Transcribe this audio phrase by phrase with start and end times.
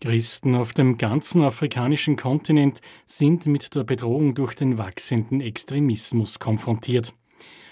[0.00, 7.12] Christen auf dem ganzen afrikanischen Kontinent sind mit der Bedrohung durch den wachsenden Extremismus konfrontiert.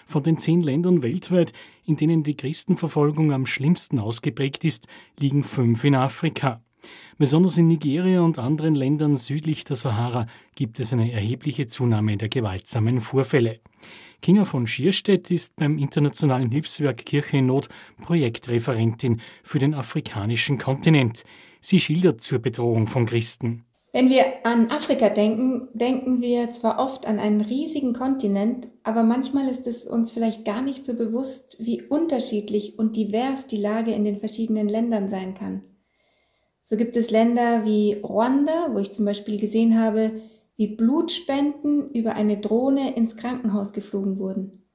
[0.07, 1.52] Von den zehn Ländern weltweit,
[1.86, 4.86] in denen die Christenverfolgung am schlimmsten ausgeprägt ist,
[5.18, 6.62] liegen fünf in Afrika.
[7.17, 12.29] Besonders in Nigeria und anderen Ländern südlich der Sahara gibt es eine erhebliche Zunahme der
[12.29, 13.60] gewaltsamen Vorfälle.
[14.20, 17.68] Kinga von Schierstedt ist beim Internationalen Hilfswerk Kirche in Not
[18.02, 21.24] Projektreferentin für den afrikanischen Kontinent.
[21.61, 23.64] Sie schildert zur Bedrohung von Christen.
[23.93, 29.48] Wenn wir an Afrika denken, denken wir zwar oft an einen riesigen Kontinent, aber manchmal
[29.48, 34.05] ist es uns vielleicht gar nicht so bewusst, wie unterschiedlich und divers die Lage in
[34.05, 35.62] den verschiedenen Ländern sein kann.
[36.61, 40.20] So gibt es Länder wie Ruanda, wo ich zum Beispiel gesehen habe,
[40.56, 44.68] wie Blutspenden über eine Drohne ins Krankenhaus geflogen wurden.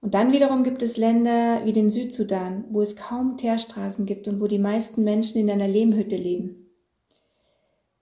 [0.00, 4.40] Und dann wiederum gibt es Länder wie den Südsudan, wo es kaum Teerstraßen gibt und
[4.40, 6.68] wo die meisten Menschen in einer Lehmhütte leben.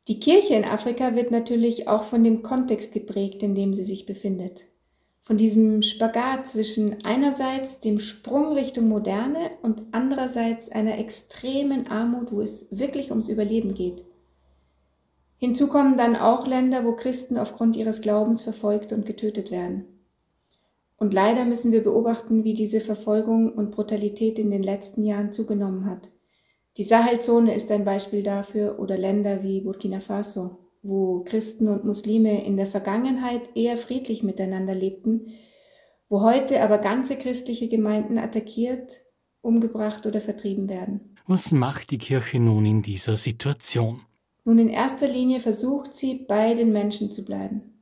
[0.09, 4.06] Die Kirche in Afrika wird natürlich auch von dem Kontext geprägt, in dem sie sich
[4.06, 4.66] befindet.
[5.25, 12.41] Von diesem Spagat zwischen einerseits dem Sprung Richtung Moderne und andererseits einer extremen Armut, wo
[12.41, 14.05] es wirklich ums Überleben geht.
[15.38, 19.95] Hinzu kommen dann auch Länder, wo Christen aufgrund ihres Glaubens verfolgt und getötet werden.
[20.97, 25.84] Und leider müssen wir beobachten, wie diese Verfolgung und Brutalität in den letzten Jahren zugenommen
[25.84, 26.11] hat.
[26.78, 32.44] Die Sahelzone ist ein Beispiel dafür oder Länder wie Burkina Faso, wo Christen und Muslime
[32.44, 35.33] in der Vergangenheit eher friedlich miteinander lebten,
[36.08, 39.00] wo heute aber ganze christliche Gemeinden attackiert,
[39.41, 41.16] umgebracht oder vertrieben werden.
[41.27, 44.03] Was macht die Kirche nun in dieser Situation?
[44.44, 47.75] Nun in erster Linie versucht sie, bei den Menschen zu bleiben.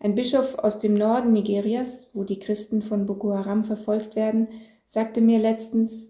[0.00, 4.48] Ein Bischof aus dem Norden Nigerias, wo die Christen von Boko Haram verfolgt werden,
[4.86, 6.06] sagte mir letztens,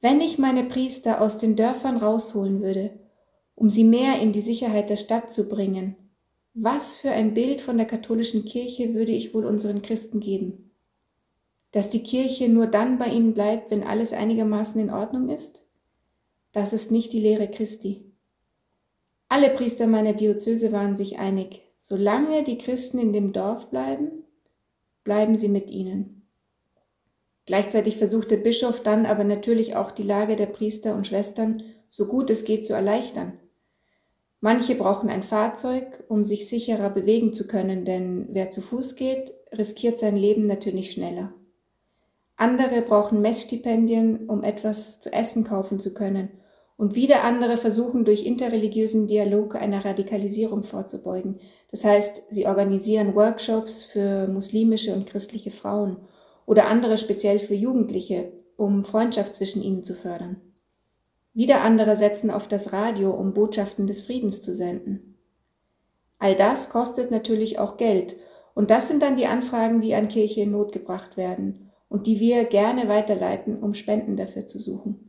[0.00, 2.98] wenn ich meine Priester aus den Dörfern rausholen würde,
[3.54, 5.96] um sie mehr in die Sicherheit der Stadt zu bringen,
[6.54, 10.72] was für ein Bild von der katholischen Kirche würde ich wohl unseren Christen geben?
[11.70, 15.70] Dass die Kirche nur dann bei ihnen bleibt, wenn alles einigermaßen in Ordnung ist?
[16.50, 18.12] Das ist nicht die Lehre Christi.
[19.28, 24.24] Alle Priester meiner Diözese waren sich einig, Solange die Christen in dem Dorf bleiben,
[25.04, 26.28] bleiben sie mit ihnen.
[27.46, 32.06] Gleichzeitig versucht der Bischof dann aber natürlich auch die Lage der Priester und Schwestern so
[32.06, 33.38] gut es geht zu erleichtern.
[34.40, 39.32] Manche brauchen ein Fahrzeug, um sich sicherer bewegen zu können, denn wer zu Fuß geht,
[39.56, 41.32] riskiert sein Leben natürlich schneller.
[42.36, 46.30] Andere brauchen Messstipendien, um etwas zu essen kaufen zu können
[46.78, 51.40] und wieder andere versuchen durch interreligiösen Dialog einer Radikalisierung vorzubeugen.
[51.72, 55.96] Das heißt, sie organisieren Workshops für muslimische und christliche Frauen
[56.46, 60.40] oder andere speziell für Jugendliche, um Freundschaft zwischen ihnen zu fördern.
[61.34, 65.18] Wieder andere setzen auf das Radio, um Botschaften des Friedens zu senden.
[66.20, 68.16] All das kostet natürlich auch Geld,
[68.54, 72.18] und das sind dann die Anfragen, die an Kirche in Not gebracht werden und die
[72.20, 75.07] wir gerne weiterleiten, um Spenden dafür zu suchen.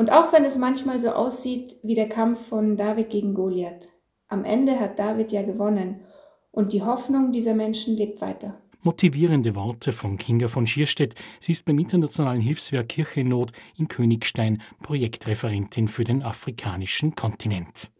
[0.00, 3.90] Und auch wenn es manchmal so aussieht wie der Kampf von David gegen Goliath,
[4.28, 6.00] am Ende hat David ja gewonnen
[6.52, 8.58] und die Hoffnung dieser Menschen lebt weiter.
[8.80, 11.16] Motivierende Worte von Kinga von Schierstedt.
[11.38, 17.90] Sie ist beim Internationalen Hilfswerk Kirche in Not in Königstein Projektreferentin für den afrikanischen Kontinent.